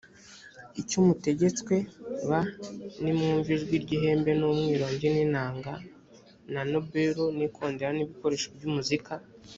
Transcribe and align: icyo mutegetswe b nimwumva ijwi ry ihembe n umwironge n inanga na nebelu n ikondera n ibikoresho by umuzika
icyo 0.81 0.97
mutegetswe 1.05 1.75
b 2.27 2.29
nimwumva 3.01 3.49
ijwi 3.55 3.75
ry 3.83 3.91
ihembe 3.97 4.31
n 4.39 4.41
umwironge 4.51 5.07
n 5.15 5.17
inanga 5.25 5.73
na 6.53 6.61
nebelu 6.71 7.23
n 7.37 7.39
ikondera 7.47 7.91
n 7.93 7.99
ibikoresho 8.05 8.47
by 8.55 8.63
umuzika 8.69 9.13